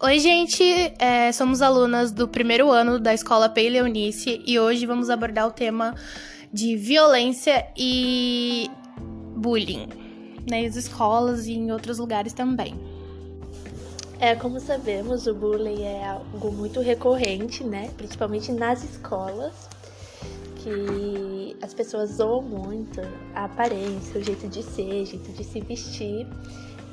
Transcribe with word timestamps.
Oi, 0.00 0.20
gente! 0.20 0.62
É, 1.00 1.32
somos 1.32 1.60
alunas 1.60 2.12
do 2.12 2.28
primeiro 2.28 2.70
ano 2.70 3.00
da 3.00 3.12
escola 3.12 3.48
Pei 3.48 3.68
Leonice 3.68 4.40
e 4.46 4.56
hoje 4.56 4.86
vamos 4.86 5.10
abordar 5.10 5.48
o 5.48 5.50
tema 5.50 5.92
de 6.52 6.76
violência 6.76 7.66
e 7.76 8.70
bullying 9.34 9.88
nas 10.48 10.76
escolas 10.76 11.48
e 11.48 11.54
em 11.54 11.72
outros 11.72 11.98
lugares 11.98 12.32
também. 12.32 12.78
É, 14.20 14.36
como 14.36 14.60
sabemos, 14.60 15.26
o 15.26 15.34
bullying 15.34 15.82
é 15.82 16.06
algo 16.06 16.52
muito 16.52 16.78
recorrente, 16.78 17.64
né? 17.64 17.90
Principalmente 17.96 18.52
nas 18.52 18.84
escolas, 18.84 19.68
que 20.58 21.56
as 21.60 21.74
pessoas 21.74 22.10
zoam 22.10 22.42
muito 22.42 23.00
a 23.34 23.46
aparência, 23.46 24.20
o 24.20 24.22
jeito 24.22 24.46
de 24.46 24.62
ser, 24.62 25.02
o 25.02 25.06
jeito 25.06 25.32
de 25.32 25.42
se 25.42 25.60
vestir. 25.60 26.24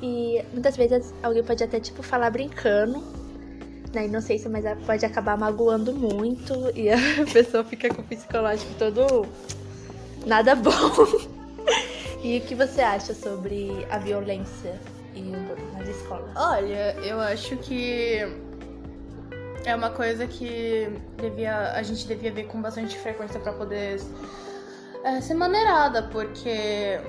E 0.02 0.44
muitas 0.52 0.76
vezes 0.76 1.14
alguém 1.22 1.42
pode 1.42 1.62
até, 1.64 1.80
tipo, 1.80 2.02
falar 2.02 2.30
brincando 2.30 3.02
na 3.94 4.04
inocência, 4.04 4.50
mas 4.50 4.64
pode 4.84 5.04
acabar 5.04 5.36
magoando 5.38 5.92
muito 5.94 6.54
e 6.74 6.90
a 6.92 6.98
pessoa 7.32 7.64
fica 7.64 7.88
com 7.88 8.02
o 8.02 8.04
psicológico 8.04 8.74
todo 8.78 9.26
nada 10.26 10.54
bom. 10.54 10.70
e 12.22 12.38
o 12.38 12.40
que 12.42 12.54
você 12.54 12.82
acha 12.82 13.14
sobre 13.14 13.86
a 13.90 13.98
violência 13.98 14.78
nas 15.72 15.88
escolas? 15.88 16.30
Olha, 16.36 16.94
eu 17.02 17.20
acho 17.20 17.56
que 17.56 18.18
é 19.64 19.74
uma 19.74 19.90
coisa 19.90 20.26
que 20.26 20.88
devia, 21.16 21.72
a 21.72 21.82
gente 21.82 22.06
devia 22.06 22.30
ver 22.30 22.44
com 22.44 22.60
bastante 22.60 22.96
frequência 22.98 23.40
para 23.40 23.52
poder 23.52 24.00
é, 25.04 25.20
ser 25.20 25.34
maneirada, 25.34 26.04
porque 26.04 27.00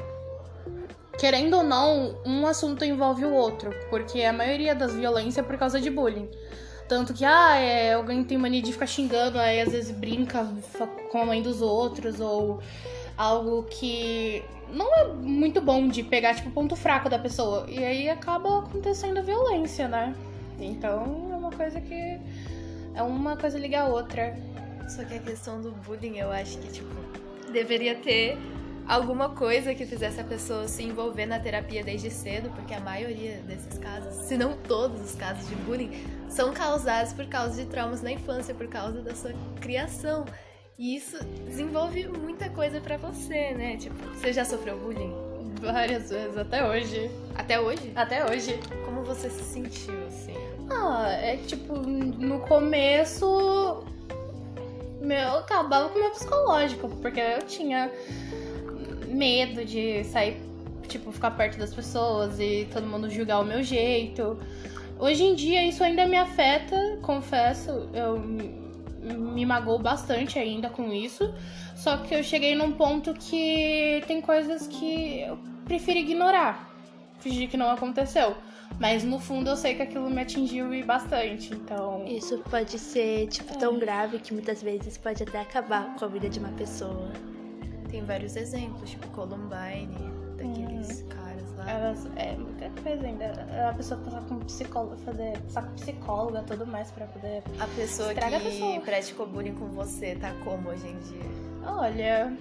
querendo 1.18 1.58
ou 1.58 1.64
não, 1.64 2.16
um 2.26 2.46
assunto 2.46 2.86
envolve 2.86 3.26
o 3.26 3.34
outro, 3.34 3.72
porque 3.90 4.22
a 4.23 4.34
maioria 4.34 4.76
das 4.76 4.94
violências 4.94 5.38
é 5.38 5.48
por 5.48 5.58
causa 5.58 5.80
de 5.82 5.90
bullying. 5.90 6.30
Tanto 6.88 7.14
que, 7.14 7.26
ah, 7.26 7.58
é, 7.58 7.94
alguém 7.94 8.24
tem 8.24 8.38
mania 8.38 8.62
de 8.62 8.72
ficar 8.72 8.88
xingando, 8.88 9.38
aí 9.38 9.59
às 9.59 9.72
vezes 9.72 9.92
brinca 9.92 10.48
com 11.12 11.22
a 11.22 11.26
mãe 11.26 11.42
dos 11.42 11.62
outros, 11.62 12.22
ou 12.22 12.62
algo 13.18 13.64
que 13.64 14.44
não 14.70 14.94
é 14.96 15.08
muito 15.14 15.59
bom 15.59 15.88
de 15.88 16.04
pegar, 16.04 16.36
tipo, 16.36 16.50
o 16.50 16.52
ponto 16.52 16.76
fraco 16.76 17.09
da 17.09 17.20
pessoa. 17.20 17.66
E 17.68 17.84
aí 17.84 18.09
acaba 18.09 18.59
acontecendo 18.59 19.22
violência, 19.22 19.88
né? 19.88 20.16
Então 20.59 21.30
é 21.31 21.36
uma 21.36 21.52
coisa 21.52 21.81
que. 21.81 22.20
É 22.96 23.04
uma 23.04 23.36
coisa 23.36 23.59
liga 23.59 23.81
a 23.81 23.88
outra. 23.88 24.38
Só 24.90 25.04
que 25.04 25.16
a 25.16 25.20
questão 25.20 25.62
do 25.62 25.72
bullying, 25.72 26.18
eu 26.18 26.31
acho 26.31 26.58
que, 26.59 26.72
tipo, 26.72 26.96
deveria 27.52 27.96
ter 27.96 28.38
alguma 28.88 29.30
coisa 29.30 29.76
que 29.76 29.86
fizesse 29.86 30.20
a 30.20 30.24
pessoa 30.24 30.68
se 30.68 30.84
envolver 30.84 31.26
na 31.26 31.40
terapia 31.40 31.84
desde 31.84 32.10
cedo, 32.10 32.50
porque 32.52 32.74
a 32.74 32.80
maioria 32.80 33.42
desses 33.46 33.78
casos, 33.78 34.26
se 34.26 34.38
não 34.38 34.56
todos 34.56 35.02
os 35.02 35.16
casos 35.16 35.48
de 35.50 35.56
bullying, 35.56 35.92
são 36.30 36.54
causados 36.54 37.14
por 37.14 37.26
causa 37.26 37.62
de 37.62 37.70
traumas 37.70 38.02
na 38.02 38.12
infância, 38.12 38.56
por 38.56 38.68
causa 38.68 39.02
da 39.02 39.14
sua 39.14 39.34
criação. 39.60 40.26
E 40.80 40.96
isso 40.96 41.18
desenvolve 41.46 42.08
muita 42.08 42.50
coisa 42.50 42.80
para 42.80 42.98
você, 42.98 43.52
né? 43.54 43.78
Tipo, 43.78 43.96
você 44.14 44.32
já 44.32 44.46
sofreu 44.46 44.78
bullying? 44.78 45.14
Várias 45.60 46.12
vezes, 46.12 46.38
até 46.38 46.64
hoje. 46.64 47.10
Até 47.36 47.60
hoje? 47.60 47.92
Até 47.96 48.26
hoje. 48.26 48.60
Como 48.86 49.04
você 49.04 49.30
se 49.30 49.44
sentiu, 49.44 49.96
assim? 50.08 50.36
Ah, 50.70 51.10
é 51.10 51.38
tipo, 51.38 51.76
no 51.76 52.40
começo. 52.42 53.84
Meu, 55.02 55.38
acabava 55.38 55.90
com 55.90 55.98
o 55.98 56.02
meu 56.02 56.12
psicológico, 56.12 56.90
porque 57.02 57.20
eu 57.20 57.42
tinha 57.44 57.92
medo 59.08 59.63
de 59.66 60.03
sair, 60.03 60.38
tipo, 60.88 61.11
ficar 61.11 61.31
perto 61.31 61.58
das 61.58 61.73
pessoas 61.73 62.39
e 62.39 62.67
todo 62.72 62.86
mundo 62.86 63.09
julgar 63.09 63.39
o 63.39 63.45
meu 63.45 63.63
jeito. 63.63 64.38
Hoje 65.00 65.23
em 65.23 65.36
dia 65.36 65.63
isso 65.66 65.83
ainda 65.83 66.08
me 66.08 66.17
afeta, 66.17 66.75
confesso, 67.02 67.89
eu 67.94 68.19
me 68.19 69.46
magoou 69.46 69.79
bastante 69.79 70.40
ainda 70.40 70.69
com 70.69 70.91
isso. 70.91 71.34
Só 71.75 71.97
que 71.97 72.16
eu 72.16 72.23
cheguei 72.23 72.56
num 72.56 72.72
ponto 72.72 73.13
que 73.13 74.03
tem 74.07 74.19
coisas 74.22 74.67
que 74.67 75.22
eu 75.22 75.38
prefiro 75.66 76.00
ignorar, 76.00 76.69
fingir 77.19 77.50
que 77.50 77.57
não 77.57 77.69
aconteceu. 77.69 78.35
Mas 78.79 79.03
no 79.03 79.19
fundo 79.19 79.50
eu 79.50 79.56
sei 79.56 79.75
que 79.75 79.81
aquilo 79.81 80.09
me 80.09 80.22
atingiu 80.22 80.73
e 80.73 80.84
bastante, 80.84 81.53
então. 81.53 82.06
Isso 82.06 82.38
pode 82.50 82.78
ser, 82.78 83.28
tipo, 83.28 83.53
é. 83.53 83.57
tão 83.57 83.79
grave 83.79 84.19
que 84.19 84.34
muitas 84.34 84.62
vezes 84.62 84.97
pode 84.97 85.23
até 85.23 85.40
acabar 85.40 85.96
com 85.96 86.06
a 86.06 86.07
vida 86.07 86.29
de 86.29 86.40
uma 86.40 86.50
pessoa. 86.50 87.12
Tem 87.90 88.03
vários 88.03 88.36
exemplos, 88.36 88.90
tipo 88.90 89.08
Columbine, 89.09 89.96
daqueles 90.36 91.02
uhum. 91.02 91.08
caras 91.08 91.56
lá. 91.56 91.70
Elas, 91.72 92.08
é 92.16 92.36
muita 92.36 92.70
coisa 92.81 93.06
ainda. 93.06 93.48
A 93.70 93.74
pessoa 93.74 94.00
passar 94.02 94.22
com 94.24 94.40
psicóloga, 94.40 94.98
fazer 94.98 95.38
passar 95.40 95.64
com 95.64 95.74
psicóloga 95.75 96.44
tudo 96.44 96.68
mais 96.68 96.92
pra 96.92 97.06
poder. 97.08 97.44
A 97.59 97.68
pessoa 97.76 98.14
que 98.14 98.24
a 98.24 98.40
pessoa. 98.40 98.80
praticou 98.81 99.28
bullying 99.28 99.56
com 99.56 99.68
você 99.68 100.16
tá 100.16 100.34
como 100.44 100.70
hoje 100.70 100.88
em 100.88 101.00
dia? 101.00 101.47
Olha. 101.66 102.38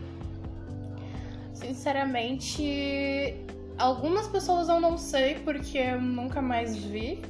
Sinceramente, 1.55 3.35
algumas 3.79 4.29
pessoas 4.29 4.69
eu 4.69 4.79
não 4.79 4.99
sei 4.99 5.37
porque 5.37 5.79
eu 5.79 6.01
nunca 6.01 6.43
mais 6.43 6.77
vi. 6.77 7.23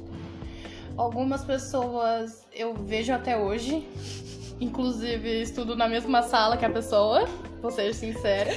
Algumas 0.97 1.43
pessoas 1.43 2.45
eu 2.53 2.73
vejo 2.73 3.13
até 3.13 3.37
hoje. 3.37 3.87
Inclusive, 4.59 5.41
estudo 5.41 5.75
na 5.75 5.87
mesma 5.87 6.23
sala 6.23 6.57
que 6.57 6.65
a 6.65 6.69
pessoa, 6.69 7.27
vou 7.61 7.71
ser 7.71 7.93
sincera. 7.93 8.51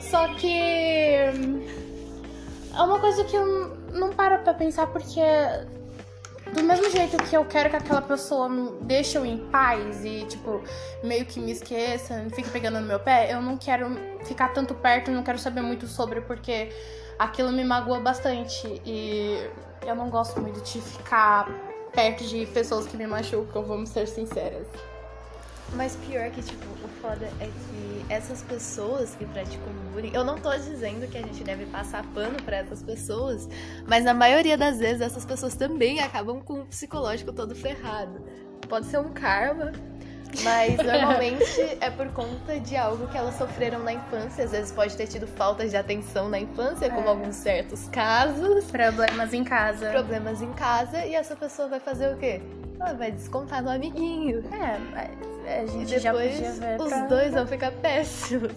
Só 0.00 0.28
que. 0.34 0.56
É 2.76 2.82
uma 2.82 2.98
coisa 2.98 3.24
que 3.24 3.36
eu 3.36 3.76
não 3.92 4.10
paro 4.10 4.42
pra 4.42 4.54
pensar 4.54 4.86
porque. 4.88 5.20
Do 6.52 6.62
mesmo 6.62 6.88
jeito 6.90 7.16
que 7.24 7.36
eu 7.36 7.44
quero 7.46 7.70
que 7.70 7.76
aquela 7.76 8.02
pessoa 8.02 8.48
me 8.48 8.70
deixe 8.82 9.18
eu 9.18 9.26
em 9.26 9.38
paz 9.48 10.04
e, 10.04 10.24
tipo, 10.26 10.62
meio 11.02 11.24
que 11.24 11.40
me 11.40 11.50
esqueça, 11.50 12.24
fique 12.32 12.48
pegando 12.50 12.78
no 12.78 12.86
meu 12.86 13.00
pé, 13.00 13.32
eu 13.32 13.42
não 13.42 13.56
quero 13.56 13.88
ficar 14.24 14.50
tanto 14.50 14.72
perto, 14.74 15.10
não 15.10 15.24
quero 15.24 15.38
saber 15.38 15.62
muito 15.62 15.88
sobre, 15.88 16.20
porque 16.20 16.70
aquilo 17.18 17.50
me 17.50 17.64
magoa 17.64 17.98
bastante. 17.98 18.80
E 18.84 19.50
eu 19.84 19.96
não 19.96 20.10
gosto 20.10 20.40
muito 20.40 20.60
de 20.60 20.80
ficar 20.80 21.48
perto 21.92 22.22
de 22.24 22.46
pessoas 22.46 22.86
que 22.86 22.96
me 22.96 23.06
machucam, 23.06 23.64
vamos 23.64 23.88
ser 23.88 24.06
sinceras. 24.06 24.68
Mas 25.72 25.96
pior 25.96 26.30
que, 26.30 26.42
tipo, 26.42 26.66
o 26.84 26.88
foda 27.00 27.26
é 27.40 27.46
que 27.46 28.06
essas 28.08 28.42
pessoas 28.42 29.14
que 29.14 29.24
praticam 29.26 29.72
bullying, 29.92 30.12
eu 30.14 30.24
não 30.24 30.38
tô 30.38 30.50
dizendo 30.52 31.08
que 31.08 31.18
a 31.18 31.22
gente 31.22 31.42
deve 31.42 31.66
passar 31.66 32.04
pano 32.12 32.40
para 32.42 32.58
essas 32.58 32.82
pessoas, 32.82 33.48
mas 33.86 34.04
na 34.04 34.14
maioria 34.14 34.56
das 34.56 34.78
vezes 34.78 35.00
essas 35.00 35.24
pessoas 35.24 35.54
também 35.54 36.00
acabam 36.00 36.40
com 36.40 36.60
o 36.60 36.66
psicológico 36.66 37.32
todo 37.32 37.54
ferrado. 37.54 38.22
Pode 38.68 38.86
ser 38.86 38.98
um 38.98 39.10
karma, 39.10 39.72
mas 40.42 40.76
normalmente 40.84 41.60
é 41.80 41.90
por 41.90 42.08
conta 42.12 42.58
de 42.58 42.76
algo 42.76 43.06
que 43.08 43.16
elas 43.16 43.36
sofreram 43.36 43.80
na 43.80 43.92
infância. 43.92 44.44
Às 44.44 44.50
vezes 44.50 44.72
pode 44.72 44.96
ter 44.96 45.06
tido 45.06 45.26
falta 45.26 45.68
de 45.68 45.76
atenção 45.76 46.28
na 46.28 46.38
infância, 46.38 46.90
como 46.90 47.06
é. 47.06 47.10
alguns 47.10 47.36
certos 47.36 47.88
casos. 47.88 48.64
Problemas 48.70 49.32
em 49.32 49.44
casa. 49.44 49.90
Problemas 49.90 50.42
em 50.42 50.52
casa. 50.52 51.04
E 51.04 51.14
essa 51.14 51.36
pessoa 51.36 51.68
vai 51.68 51.80
fazer 51.80 52.12
o 52.12 52.16
quê? 52.16 52.42
Ela 52.78 52.94
vai 52.94 53.12
descontar 53.12 53.62
no 53.62 53.70
amiguinho. 53.70 54.44
É, 54.52 54.78
mas 54.92 55.33
a 55.46 55.66
gente 55.66 55.94
e 55.94 56.00
depois 56.00 56.02
já 56.02 56.12
podia 56.12 56.52
ver 56.52 56.80
os 56.80 56.88
pra... 56.88 57.06
dois 57.06 57.32
vão 57.32 57.46
ficar 57.46 57.72
péssimos. 57.72 58.52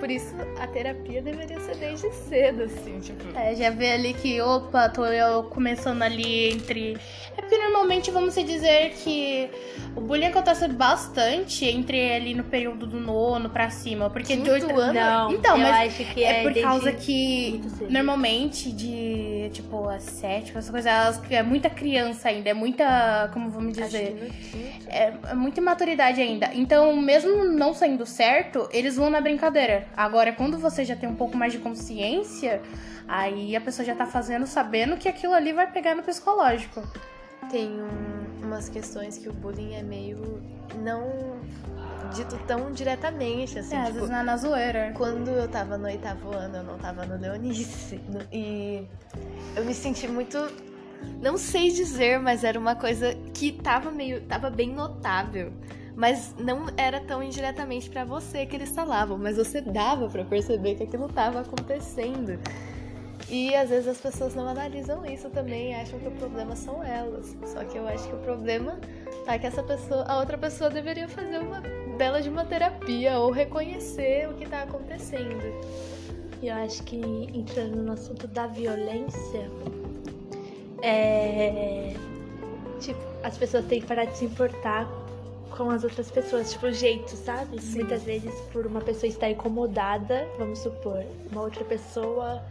Por 0.00 0.10
isso, 0.10 0.34
a 0.58 0.66
terapia 0.66 1.20
deveria 1.20 1.60
ser 1.60 1.76
desde 1.76 2.10
cedo, 2.10 2.62
assim, 2.62 2.98
tipo. 3.00 3.36
É, 3.36 3.54
já 3.54 3.68
vê 3.68 3.92
ali 3.92 4.14
que, 4.14 4.40
opa, 4.40 4.88
tô 4.88 5.04
eu 5.04 5.44
começando 5.44 6.00
ali 6.00 6.48
entre. 6.52 6.96
É 7.36 7.42
porque 7.42 7.58
normalmente 7.58 8.10
vamos 8.10 8.34
dizer 8.34 8.94
que 8.94 9.50
o 9.94 10.00
bullying 10.00 10.26
acontece 10.26 10.66
bastante 10.68 11.66
entre 11.66 12.14
ali 12.14 12.34
no 12.34 12.44
período 12.44 12.86
do 12.86 12.98
nono 12.98 13.50
pra 13.50 13.68
cima. 13.68 14.08
Porque 14.08 14.36
Quinto 14.36 14.44
de 14.44 14.50
oito 14.50 14.68
Não, 14.68 15.30
então, 15.30 15.58
mas 15.58 15.92
acho 15.92 16.14
que 16.14 16.24
é, 16.24 16.40
é 16.40 16.42
por 16.42 16.60
causa 16.62 16.92
que 16.92 17.60
normalmente 17.90 18.72
de 18.72 19.50
tipo 19.52 19.86
a 19.86 19.98
sétima, 19.98 20.60
essa 20.60 20.72
coisa, 20.72 20.90
é 21.30 21.42
muita 21.42 21.68
criança 21.68 22.30
ainda, 22.30 22.48
é 22.48 22.54
muita. 22.54 23.28
Como 23.34 23.50
vamos 23.50 23.74
dizer? 23.74 24.32
É, 24.88 25.12
é 25.30 25.34
muita 25.34 25.60
imaturidade 25.60 26.20
ainda. 26.20 26.50
Então, 26.54 26.96
mesmo 26.96 27.44
não 27.44 27.74
saindo 27.74 28.06
certo, 28.06 28.68
eles 28.72 28.96
vão 28.96 29.10
na 29.10 29.20
brincadeira. 29.20 29.86
Agora, 29.96 30.32
quando 30.32 30.58
você 30.58 30.84
já 30.84 30.96
tem 30.96 31.08
um 31.08 31.14
pouco 31.14 31.36
mais 31.36 31.52
de 31.52 31.58
consciência, 31.58 32.62
aí 33.06 33.54
a 33.54 33.60
pessoa 33.60 33.84
já 33.84 33.94
tá 33.94 34.06
fazendo 34.06 34.46
sabendo 34.46 34.96
que 34.96 35.08
aquilo 35.08 35.34
ali 35.34 35.52
vai 35.52 35.70
pegar 35.70 35.94
no 35.94 36.02
psicológico. 36.02 36.82
Tem 37.50 37.68
um, 37.68 38.44
umas 38.46 38.68
questões 38.68 39.18
que 39.18 39.28
o 39.28 39.32
bullying 39.32 39.74
é 39.74 39.82
meio 39.82 40.42
não 40.82 41.40
dito 42.14 42.38
tão 42.46 42.72
diretamente, 42.72 43.58
assim. 43.58 43.74
É, 43.74 43.78
tipo, 43.78 43.88
às 43.88 43.94
vezes 43.94 44.10
não 44.10 44.18
é 44.18 44.22
na 44.22 44.36
zoeira. 44.36 44.92
Quando 44.96 45.28
eu 45.28 45.48
tava 45.48 45.76
no 45.76 45.86
oitavo 45.86 46.34
ano, 46.34 46.58
eu 46.58 46.64
não 46.64 46.78
tava 46.78 47.04
no 47.06 47.20
Leonice. 47.20 48.00
E 48.32 48.86
eu 49.56 49.64
me 49.64 49.74
senti 49.74 50.06
muito. 50.08 50.38
Não 51.20 51.38
sei 51.38 51.70
dizer, 51.70 52.18
mas 52.20 52.44
era 52.44 52.58
uma 52.58 52.74
coisa 52.74 53.14
que 53.32 53.52
tava 53.52 53.90
meio. 53.90 54.20
tava 54.22 54.50
bem 54.50 54.72
notável 54.72 55.52
mas 56.00 56.34
não 56.38 56.64
era 56.78 56.98
tão 56.98 57.22
indiretamente 57.22 57.90
para 57.90 58.06
você 58.06 58.46
que 58.46 58.56
eles 58.56 58.70
falavam, 58.70 59.18
mas 59.18 59.36
você 59.36 59.60
dava 59.60 60.08
para 60.08 60.24
perceber 60.24 60.74
que 60.76 60.84
aquilo 60.84 61.04
estava 61.04 61.40
acontecendo. 61.40 62.40
E 63.28 63.54
às 63.54 63.68
vezes 63.68 63.86
as 63.86 64.00
pessoas 64.00 64.34
não 64.34 64.48
analisam 64.48 65.04
isso 65.04 65.28
também, 65.28 65.74
acham 65.74 66.00
que 66.00 66.08
o 66.08 66.12
problema 66.12 66.56
são 66.56 66.82
elas. 66.82 67.36
Só 67.44 67.62
que 67.64 67.76
eu 67.76 67.86
acho 67.86 68.08
que 68.08 68.14
o 68.14 68.18
problema 68.20 68.80
tá 69.26 69.38
que 69.38 69.46
essa 69.46 69.62
pessoa, 69.62 70.06
a 70.08 70.18
outra 70.20 70.38
pessoa 70.38 70.70
deveria 70.70 71.06
fazer 71.06 71.36
uma 71.36 71.60
bela 71.98 72.22
de 72.22 72.30
uma 72.30 72.46
terapia 72.46 73.18
ou 73.18 73.30
reconhecer 73.30 74.26
o 74.26 74.32
que 74.32 74.48
tá 74.48 74.62
acontecendo. 74.62 75.44
E 76.40 76.48
eu 76.48 76.54
acho 76.54 76.82
que 76.84 76.96
entrando 76.96 77.76
no 77.76 77.92
assunto 77.92 78.26
da 78.26 78.46
violência, 78.46 79.50
é. 80.80 81.92
Tipo, 82.80 83.00
as 83.22 83.36
pessoas 83.36 83.66
têm 83.66 83.82
que 83.82 83.86
parar 83.86 84.06
de 84.06 84.16
se 84.16 84.24
importar 84.24 84.88
com 85.60 85.68
as 85.68 85.84
outras 85.84 86.10
pessoas, 86.10 86.52
tipo, 86.52 86.66
o 86.66 86.72
jeito, 86.72 87.10
sabe? 87.10 87.60
Sim. 87.60 87.80
Muitas 87.80 88.02
vezes, 88.02 88.34
por 88.50 88.66
uma 88.66 88.80
pessoa 88.80 89.10
estar 89.10 89.28
incomodada, 89.28 90.26
vamos 90.38 90.60
supor, 90.60 91.04
uma 91.30 91.42
outra 91.42 91.62
pessoa 91.64 92.42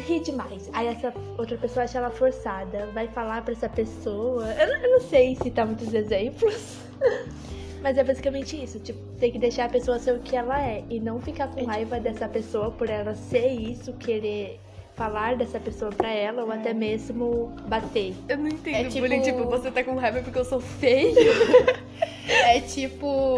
ri 0.00 0.20
demais. 0.20 0.70
Aí 0.72 0.86
essa 0.86 1.12
outra 1.36 1.58
pessoa 1.58 1.84
acha 1.84 1.98
ela 1.98 2.10
forçada, 2.10 2.86
vai 2.94 3.08
falar 3.08 3.42
pra 3.42 3.52
essa 3.52 3.68
pessoa. 3.68 4.46
Eu 4.54 4.68
não, 4.68 4.76
eu 4.84 4.90
não 4.92 5.00
sei 5.00 5.36
citar 5.36 5.66
muitos 5.66 5.92
exemplos. 5.92 6.78
Mas 7.82 7.98
é 7.98 8.04
basicamente 8.04 8.62
isso, 8.62 8.80
tipo, 8.80 8.98
tem 9.18 9.30
que 9.30 9.38
deixar 9.38 9.66
a 9.66 9.68
pessoa 9.68 9.98
ser 9.98 10.14
o 10.14 10.20
que 10.20 10.34
ela 10.34 10.58
é 10.58 10.82
e 10.88 10.98
não 10.98 11.20
ficar 11.20 11.48
com 11.48 11.66
raiva 11.66 12.00
dessa 12.00 12.26
pessoa 12.26 12.70
por 12.70 12.88
ela 12.88 13.14
ser 13.14 13.48
isso, 13.48 13.92
querer 13.92 14.58
falar 14.94 15.36
dessa 15.36 15.58
pessoa 15.58 15.90
pra 15.90 16.08
ela 16.10 16.44
ou 16.44 16.52
até 16.52 16.72
mesmo 16.72 17.52
bater. 17.66 18.14
Eu 18.28 18.38
não 18.38 18.48
entendo 18.48 18.74
É 18.76 18.84
tipo- 18.84 19.00
bullying, 19.00 19.22
tipo, 19.22 19.44
você 19.44 19.70
tá 19.70 19.82
com 19.82 19.96
raiva 19.96 20.20
porque 20.22 20.38
eu 20.38 20.44
sou 20.44 20.60
feio. 20.60 21.14
É 22.26 22.58
tipo, 22.60 23.36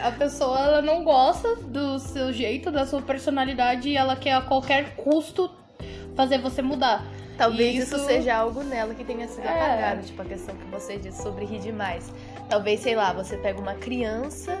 a 0.00 0.12
pessoa 0.12 0.58
ela 0.60 0.82
não 0.82 1.02
gosta 1.02 1.56
do 1.56 1.98
seu 1.98 2.32
jeito, 2.32 2.70
da 2.70 2.86
sua 2.86 3.02
personalidade 3.02 3.88
e 3.88 3.96
ela 3.96 4.14
quer 4.14 4.32
a 4.34 4.40
qualquer 4.42 4.94
custo 4.94 5.50
fazer 6.14 6.38
você 6.38 6.62
mudar. 6.62 7.04
Talvez 7.36 7.74
isso... 7.82 7.96
isso- 7.96 8.06
seja 8.06 8.36
algo 8.36 8.62
nela 8.62 8.94
que 8.94 9.02
tenha 9.04 9.26
sido 9.26 9.44
É. 9.44 9.48
apagado, 9.50 10.02
tipo 10.06 10.22
a 10.22 10.24
questão 10.24 10.54
que 10.54 10.64
você 10.66 10.96
disse 10.98 11.20
sobre 11.20 11.44
rir 11.46 11.58
demais. 11.58 12.12
Talvez, 12.48 12.78
sei 12.80 12.94
lá, 12.94 13.12
você 13.12 13.36
pega 13.38 13.60
uma 13.60 13.74
criança 13.74 14.56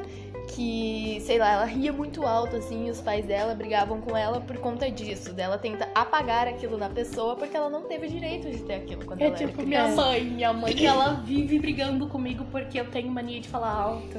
que, 0.48 1.20
sei 1.24 1.38
lá, 1.38 1.50
ela 1.52 1.64
ria 1.64 1.92
muito 1.92 2.24
alto 2.24 2.56
assim, 2.56 2.86
e 2.86 2.90
os 2.90 3.00
pais 3.00 3.24
dela 3.26 3.54
brigavam 3.54 4.00
com 4.00 4.16
ela 4.16 4.40
por 4.40 4.56
conta 4.58 4.90
disso. 4.90 5.32
Dela 5.32 5.58
tenta 5.58 5.88
apagar 5.94 6.46
aquilo 6.48 6.78
da 6.78 6.88
pessoa 6.88 7.36
porque 7.36 7.56
ela 7.56 7.68
não 7.68 7.82
teve 7.82 8.08
direito 8.08 8.50
de 8.50 8.58
ter 8.62 8.74
aquilo 8.74 9.04
quando 9.04 9.20
É 9.20 9.26
ela 9.26 9.34
tipo 9.36 9.50
era 9.60 9.62
minha 9.66 9.82
criança. 9.84 10.02
mãe. 10.02 10.24
Minha 10.24 10.52
mãe, 10.52 10.86
ela 10.86 11.12
vive 11.24 11.58
brigando 11.58 12.06
comigo 12.08 12.44
porque 12.50 12.78
eu 12.80 12.88
tenho 12.90 13.10
mania 13.10 13.40
de 13.40 13.48
falar 13.48 13.72
alto. 13.72 14.18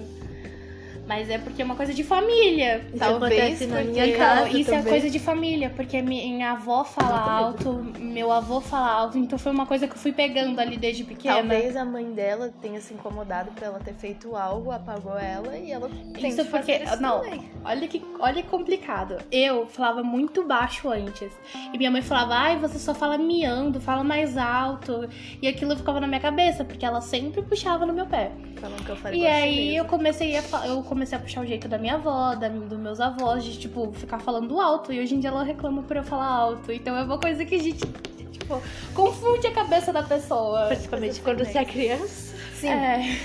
Mas 1.07 1.29
é 1.29 1.37
porque 1.37 1.61
é 1.61 1.65
uma 1.65 1.75
coisa 1.75 1.93
de 1.93 2.03
família. 2.03 2.85
Isso 2.89 2.97
Talvez 2.97 3.61
na 3.67 3.81
minha 3.81 4.17
casa 4.17 4.49
isso 4.49 4.69
é 4.69 4.77
também. 4.77 4.91
coisa 4.91 5.09
de 5.09 5.19
família, 5.19 5.69
porque 5.69 6.01
minha 6.01 6.51
avó 6.51 6.83
fala 6.83 7.17
alto, 7.17 7.73
meu 7.97 8.29
avô 8.31 8.59
fala 8.59 8.91
alto, 8.91 9.17
então 9.17 9.39
foi 9.39 9.53
uma 9.53 9.65
coisa 9.65 9.87
que 9.87 9.93
eu 9.93 9.97
fui 9.97 10.11
pegando 10.11 10.59
ali 10.59 10.75
desde 10.75 11.05
pequena. 11.05 11.35
Talvez 11.35 11.77
a 11.77 11.85
mãe 11.85 12.11
dela 12.11 12.53
tenha 12.61 12.81
se 12.81 12.93
incomodado 12.93 13.51
por 13.51 13.63
ela 13.63 13.79
ter 13.79 13.93
feito 13.93 14.35
algo, 14.35 14.69
apagou 14.69 15.17
ela 15.17 15.57
e 15.57 15.71
ela 15.71 15.89
tem 16.13 16.29
Isso 16.29 16.43
que 16.43 16.51
porque. 16.51 16.79
não, 16.99 17.21
olha 17.63 17.87
que, 17.87 18.03
olha 18.19 18.41
que 18.41 18.49
complicado. 18.49 19.17
Eu 19.31 19.65
falava 19.67 20.03
muito 20.03 20.43
baixo 20.43 20.89
antes. 20.89 21.31
E 21.73 21.77
minha 21.77 21.91
mãe 21.91 22.01
falava, 22.01 22.35
ai, 22.35 22.57
você 22.57 22.79
só 22.79 22.93
fala 22.93 23.17
miando, 23.17 23.79
fala 23.79 24.03
mais 24.03 24.37
alto. 24.37 25.07
E 25.41 25.47
aquilo 25.47 25.75
ficava 25.75 25.99
na 25.99 26.07
minha 26.07 26.19
cabeça, 26.19 26.63
porque 26.63 26.85
ela 26.85 27.01
sempre 27.01 27.41
puxava 27.41 27.85
no 27.85 27.93
meu 27.93 28.05
pé. 28.05 28.31
Falando 28.57 28.83
que 28.83 28.89
eu 28.89 28.95
falei 28.95 29.21
E 29.21 29.27
aí 29.27 29.75
eu 29.75 29.85
comecei 29.85 30.35
a 30.37 30.43
eu 30.65 30.81
comecei 30.83 31.17
a 31.17 31.21
puxar 31.21 31.41
o 31.41 31.45
jeito 31.45 31.67
da 31.67 31.77
minha 31.77 31.95
avó, 31.95 32.35
da, 32.35 32.47
dos 32.49 32.79
meus 32.79 32.99
avós, 32.99 33.43
de 33.43 33.57
tipo, 33.57 33.91
ficar 33.93 34.19
falando 34.19 34.59
alto. 34.59 34.91
E 34.91 34.99
hoje 34.99 35.15
em 35.15 35.19
dia 35.19 35.29
ela 35.29 35.43
reclama 35.43 35.83
por 35.83 35.97
eu 35.97 36.03
falar 36.03 36.27
alto. 36.27 36.71
Então 36.71 36.95
é 36.95 37.03
uma 37.03 37.19
coisa 37.19 37.45
que 37.45 37.55
a 37.55 37.59
gente, 37.59 37.85
tipo, 38.31 38.61
confunde 38.93 39.47
a 39.47 39.51
cabeça 39.51 39.93
da 39.93 40.03
pessoa. 40.03 40.67
Principalmente 40.67 41.21
quando 41.21 41.45
você 41.45 41.57
é 41.59 41.65
criança. 41.65 42.35
Sim. 42.55 42.69
É. 42.69 43.17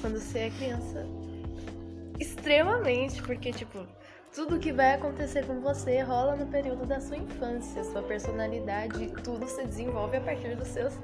quando 0.00 0.18
você 0.18 0.38
é 0.38 0.50
criança. 0.50 1.06
Extremamente, 2.18 3.22
porque, 3.22 3.50
tipo, 3.50 3.86
tudo 4.34 4.58
que 4.58 4.72
vai 4.72 4.94
acontecer 4.94 5.44
com 5.46 5.60
você 5.60 6.00
rola 6.00 6.36
no 6.36 6.46
período 6.46 6.86
da 6.86 7.00
sua 7.00 7.16
infância. 7.16 7.82
Sua 7.84 8.02
personalidade, 8.02 9.08
tudo 9.24 9.46
se 9.48 9.64
desenvolve 9.64 10.16
a 10.16 10.20
partir 10.20 10.56
dos 10.56 10.68
seus 10.68 10.94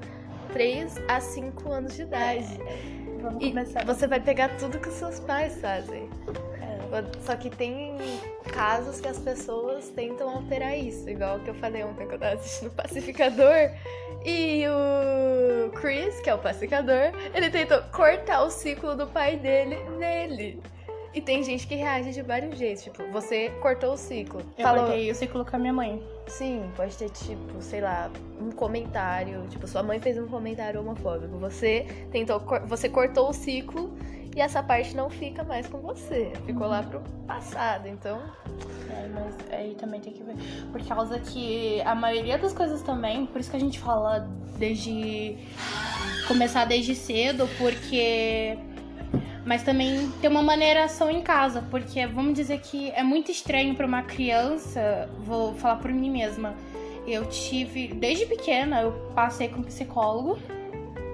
3 0.53 0.95
a 1.07 1.19
5 1.19 1.71
anos 1.71 1.95
de 1.95 2.03
idade. 2.03 2.57
Vamos 3.21 3.43
E 3.43 3.49
começar. 3.49 3.85
você 3.85 4.07
vai 4.07 4.19
pegar 4.19 4.55
tudo 4.57 4.79
que 4.79 4.89
os 4.89 4.95
seus 4.95 5.19
pais 5.19 5.59
fazem. 5.59 6.09
Só 7.25 7.35
que 7.35 7.49
tem 7.49 7.97
casos 8.53 9.01
que 9.01 9.09
as 9.09 9.19
pessoas 9.19 9.89
tentam 9.89 10.29
alterar 10.29 10.77
isso, 10.77 11.09
igual 11.09 11.37
que 11.41 11.49
eu 11.49 11.55
falei 11.55 11.83
ontem 11.83 12.07
que 12.07 12.15
eu 12.15 12.19
tava 12.19 12.35
assistindo 12.35 12.69
o 12.69 12.71
Pacificador. 12.71 13.71
E 14.25 14.63
o 14.67 15.69
Chris, 15.71 16.21
que 16.21 16.29
é 16.29 16.33
o 16.33 16.37
pacificador, 16.37 17.11
ele 17.33 17.49
tentou 17.49 17.81
cortar 17.91 18.41
o 18.43 18.49
ciclo 18.49 18.95
do 18.95 19.05
pai 19.05 19.35
dele 19.37 19.77
nele. 19.97 20.61
E 21.17 21.21
tem 21.21 21.41
gente 21.41 21.65
que 21.65 21.73
reage 21.73 22.11
de 22.11 22.21
vários 22.21 22.59
jeitos, 22.59 22.83
tipo, 22.83 23.01
você 23.11 23.49
cortou 23.59 23.93
o 23.93 23.97
ciclo. 23.97 24.39
Eu 24.55 24.63
falou, 24.63 24.85
cortei 24.85 25.09
o 25.09 25.15
ciclo 25.15 25.43
com 25.43 25.55
a 25.55 25.57
minha 25.57 25.73
mãe. 25.73 25.99
Sim, 26.27 26.71
pode 26.75 26.95
ter, 26.95 27.09
tipo, 27.09 27.59
sei 27.59 27.81
lá, 27.81 28.11
um 28.39 28.51
comentário. 28.51 29.43
Tipo, 29.49 29.65
sua 29.65 29.81
mãe 29.81 29.99
fez 29.99 30.15
um 30.19 30.27
comentário 30.27 30.79
homofóbico. 30.79 31.35
Você 31.39 31.87
tentou. 32.11 32.39
Você 32.67 32.87
cortou 32.87 33.29
o 33.29 33.33
ciclo 33.33 33.97
e 34.35 34.39
essa 34.39 34.61
parte 34.61 34.95
não 34.95 35.09
fica 35.09 35.43
mais 35.43 35.65
com 35.65 35.79
você. 35.79 36.31
Ficou 36.45 36.67
lá 36.67 36.83
pro 36.83 37.01
passado. 37.25 37.87
Então. 37.87 38.21
É, 38.91 39.07
mas 39.07 39.35
aí 39.51 39.73
também 39.73 39.99
tem 39.99 40.13
que 40.13 40.21
ver. 40.21 40.35
Por 40.71 40.85
causa 40.85 41.17
que 41.17 41.81
a 41.81 41.95
maioria 41.95 42.37
das 42.37 42.53
coisas 42.53 42.83
também, 42.83 43.25
por 43.25 43.41
isso 43.41 43.49
que 43.49 43.57
a 43.57 43.59
gente 43.59 43.79
fala 43.79 44.29
desde. 44.59 45.35
começar 46.27 46.65
desde 46.65 46.93
cedo, 46.93 47.49
porque. 47.57 48.66
Mas 49.47 49.63
também 49.63 50.11
ter 50.21 50.27
uma 50.27 50.43
maneiração 50.43 51.09
em 51.09 51.21
casa, 51.21 51.65
porque 51.71 52.05
vamos 52.05 52.33
dizer 52.33 52.59
que 52.59 52.91
é 52.91 53.01
muito 53.01 53.31
estranho 53.31 53.73
pra 53.75 53.87
uma 53.87 54.01
criança, 54.01 55.09
vou 55.19 55.53
falar 55.53 55.77
por 55.77 55.89
mim 55.89 56.11
mesma. 56.11 56.53
Eu 57.07 57.25
tive, 57.27 57.87
desde 57.87 58.25
pequena, 58.25 58.81
eu 58.81 58.91
passei 59.15 59.47
com 59.47 59.63
psicólogo, 59.63 60.37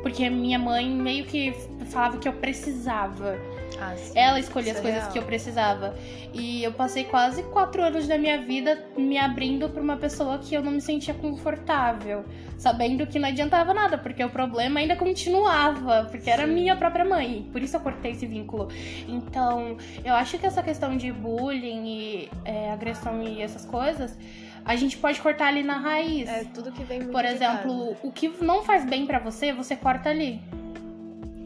porque 0.02 0.28
minha 0.32 0.58
mãe 0.58 0.90
meio 0.90 1.26
que 1.26 1.54
falava 1.92 2.18
que 2.18 2.28
eu 2.28 2.34
precisava. 2.34 3.38
Ah, 3.80 3.96
sim, 3.96 4.18
Ela 4.18 4.40
escolhia 4.40 4.72
as 4.74 4.80
é 4.80 4.82
coisas 4.82 5.02
real. 5.02 5.12
que 5.12 5.20
eu 5.20 5.24
precisava. 5.24 5.96
E 6.34 6.64
eu 6.64 6.72
passei 6.74 7.04
quase 7.04 7.44
quatro 7.44 7.84
anos 7.84 8.08
da 8.08 8.18
minha 8.18 8.42
vida 8.42 8.84
me 8.98 9.18
abrindo 9.18 9.70
pra 9.70 9.82
uma 9.82 9.98
pessoa 9.98 10.40
que 10.40 10.56
eu 10.56 10.64
não 10.64 10.72
me 10.72 10.82
sentia 10.82 11.14
confortável. 11.14 12.26
Sabendo 12.58 13.06
que 13.06 13.20
não 13.20 13.28
adiantava 13.28 13.74
nada, 13.74 13.98
porque 13.98 14.24
o 14.24 14.30
problema 14.30 14.80
ainda 14.80 14.96
continuava. 14.96 16.08
Porque 16.10 16.30
era 16.30 16.48
Sim. 16.48 16.54
minha 16.54 16.76
própria 16.76 17.06
mãe. 17.06 17.48
Por 17.52 17.62
isso 17.62 17.76
eu 17.76 17.82
cortei 17.82 18.12
esse 18.12 18.26
vínculo. 18.26 18.70
Então, 19.08 19.78
eu 20.04 20.14
acho 20.14 20.38
que 20.38 20.46
essa 20.46 20.64
questão 20.64 20.96
de 20.96 21.12
bullying 21.12 21.86
e 21.86 22.30
é, 22.46 22.72
agressão 22.72 23.22
e 23.22 23.42
essas 23.42 23.66
coisas, 23.66 24.18
a 24.66 24.76
gente 24.76 24.98
pode 24.98 25.20
cortar 25.22 25.48
ali 25.48 25.62
na 25.64 25.78
raiz. 25.78 26.28
É 26.30 26.46
tudo 26.46 26.72
que 26.72 26.84
vem 26.84 27.00
muito 27.00 27.12
Por 27.12 27.26
exemplo, 27.26 27.98
o 28.02 28.12
que 28.12 28.30
não 28.42 28.64
faz 28.64 28.86
bem 28.86 29.06
pra 29.06 29.20
você, 29.20 29.52
você 29.52 29.76
corta 29.76 30.10
ali. 30.10 30.42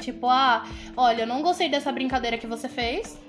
Tipo, 0.07 0.29
ah, 0.29 0.65
olha, 0.95 1.23
eu 1.23 1.27
não 1.27 1.41
gostei 1.41 1.67
dessa 1.67 1.91
brincadeira 1.91 2.37
que 2.37 2.47
você 2.47 2.69
fez. 2.69 3.19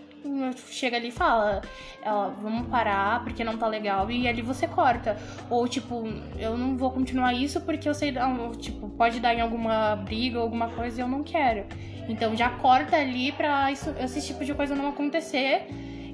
Chega 0.68 0.96
ali 0.96 1.08
e 1.08 1.10
fala, 1.10 1.60
ó, 2.06 2.28
vamos 2.40 2.68
parar 2.68 3.24
porque 3.24 3.42
não 3.42 3.58
tá 3.58 3.66
legal. 3.66 4.08
E 4.08 4.28
ali 4.28 4.42
você 4.42 4.68
corta. 4.68 5.16
Ou 5.50 5.66
tipo, 5.66 6.06
eu 6.38 6.56
não 6.56 6.76
vou 6.76 6.92
continuar 6.92 7.32
isso 7.32 7.60
porque 7.62 7.88
eu 7.88 7.94
sei, 7.94 8.14
tipo, 8.60 8.88
pode 8.90 9.18
dar 9.18 9.34
em 9.34 9.40
alguma 9.40 9.96
briga 9.96 10.38
alguma 10.38 10.68
coisa 10.68 11.00
e 11.00 11.02
eu 11.02 11.08
não 11.08 11.24
quero. 11.24 11.66
Então 12.08 12.36
já 12.36 12.48
corta 12.48 12.94
ali 12.94 13.32
pra 13.32 13.72
isso, 13.72 13.92
esse 14.00 14.24
tipo 14.24 14.44
de 14.44 14.54
coisa 14.54 14.76
não 14.76 14.88
acontecer 14.88 15.66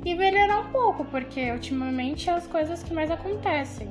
e 0.03 0.15
melhorar 0.15 0.61
um 0.61 0.71
pouco, 0.71 1.05
porque 1.05 1.51
ultimamente 1.51 2.31
é 2.31 2.33
as 2.33 2.47
coisas 2.47 2.83
que 2.83 2.95
mais 2.95 3.11
acontecem. 3.11 3.91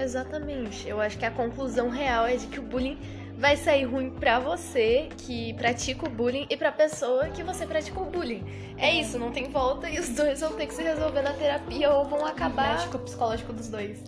Exatamente. 0.00 0.88
Eu 0.88 1.00
acho 1.00 1.18
que 1.18 1.26
a 1.26 1.30
conclusão 1.30 1.88
real 1.88 2.24
é 2.24 2.36
de 2.36 2.46
que 2.46 2.60
o 2.60 2.62
bullying 2.62 2.96
vai 3.38 3.56
sair 3.56 3.84
ruim 3.84 4.10
pra 4.10 4.40
você 4.40 5.08
que 5.18 5.54
pratica 5.54 6.06
o 6.06 6.10
bullying 6.10 6.44
e 6.50 6.56
pra 6.56 6.72
pessoa 6.72 7.28
que 7.28 7.44
você 7.44 7.64
pratica 7.64 8.00
o 8.00 8.04
bullying. 8.04 8.44
É 8.76 8.92
isso, 8.92 9.16
não 9.16 9.30
tem 9.30 9.44
volta 9.48 9.88
e 9.88 9.98
os 9.98 10.08
dois 10.08 10.40
vão 10.40 10.52
ter 10.54 10.66
que 10.66 10.74
se 10.74 10.82
resolver 10.82 11.22
na 11.22 11.32
terapia 11.32 11.90
ou 11.92 12.04
vão 12.04 12.26
acabar. 12.26 12.76
médico 12.76 12.98
psicológico 12.98 13.52
dos 13.52 13.68
dois. 13.68 14.02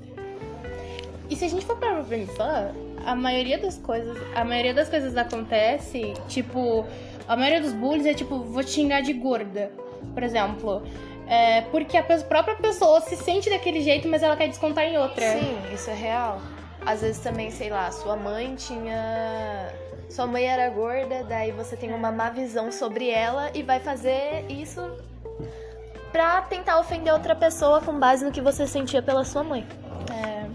E 1.31 1.37
se 1.37 1.45
a 1.45 1.49
gente 1.49 1.65
for 1.65 1.77
para 1.77 2.03
pensar, 2.03 2.73
a 3.07 3.15
maioria 3.15 3.57
das 3.57 3.79
coisas, 3.79 4.19
a 4.35 4.45
maioria 4.45 4.75
das 4.75 4.89
coisas 4.89 5.17
acontece, 5.17 6.13
tipo, 6.29 6.85
a 7.29 7.37
maioria 7.37 7.61
dos 7.61 7.73
bullies 7.73 8.07
é 8.07 8.15
tipo, 8.15 8.41
vou 8.41 8.65
te 8.65 8.73
xingar 8.73 9.01
de 9.01 9.13
gorda, 9.13 9.71
por 10.13 10.25
exemplo. 10.25 10.83
É 11.29 11.61
porque 11.71 11.97
a 11.97 12.03
própria 12.03 12.57
pessoa 12.57 13.01
se 13.03 13.15
sente 13.17 13.49
daquele 13.49 13.81
jeito, 13.81 14.09
mas 14.09 14.25
ela 14.25 14.37
quer 14.37 14.49
descontar 14.49 14.83
em 14.87 14.99
outra. 14.99 15.25
Sim, 15.39 15.57
isso 15.73 15.89
é 15.89 15.95
real. 15.95 16.43
Às 16.85 17.03
vezes 17.03 17.21
também, 17.21 17.51
sei 17.51 17.71
lá, 17.71 17.91
sua 17.91 18.17
mãe 18.17 18.55
tinha. 18.57 19.73
Sua 20.09 20.27
mãe 20.27 20.45
era 20.45 20.69
gorda, 20.71 21.23
daí 21.25 21.53
você 21.53 21.77
tem 21.77 21.93
uma 21.93 22.11
má 22.11 22.31
visão 22.31 22.73
sobre 22.73 23.11
ela 23.11 23.51
e 23.55 23.63
vai 23.63 23.79
fazer 23.79 24.45
isso 24.49 24.81
pra 26.11 26.43
tentar 26.43 26.81
ofender 26.81 27.13
outra 27.13 27.37
pessoa 27.37 27.81
com 27.81 27.97
base 27.97 28.25
no 28.25 28.33
que 28.33 28.41
você 28.41 28.67
sentia 28.67 29.01
pela 29.01 29.25
sua 29.25 29.45
mãe. 29.45 29.65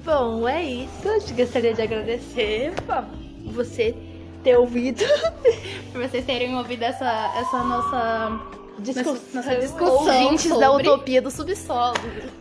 Bom, 0.05 0.48
é 0.48 0.62
isso. 0.62 1.08
Eu 1.08 1.20
gostaria 1.36 1.74
de 1.74 1.82
agradecer 1.82 2.72
por 2.86 3.53
você 3.53 3.96
ter 4.44 4.55
ouvido. 4.55 5.03
Por 5.91 6.01
vocês 6.01 6.24
terem 6.25 6.55
ouvido 6.55 6.84
essa, 6.84 7.34
essa 7.39 7.63
nossa 7.63 8.55
Discussão, 8.79 9.17
nossa 9.34 9.55
discussão 9.55 9.96
Ouvintes 9.96 10.44
sobre... 10.44 10.60
da 10.60 10.72
utopia 10.72 11.22
do 11.22 11.32
subsolo. 11.32 11.96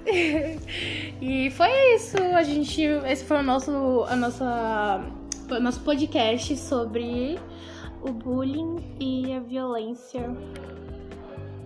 E 1.20 1.50
foi 1.52 1.94
isso. 1.94 2.18
A 2.18 2.42
gente. 2.42 2.82
Esse 2.82 3.24
foi 3.24 3.38
o 3.38 3.42
nosso, 3.42 4.04
a 4.08 4.14
nossa, 4.14 5.00
o 5.50 5.60
nosso 5.60 5.80
podcast 5.80 6.54
sobre 6.56 7.38
o 8.02 8.12
bullying 8.12 8.76
e 9.00 9.32
a 9.32 9.40
violência 9.40 10.28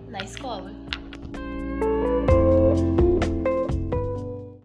Na 0.07 0.19
escola. 0.19 0.71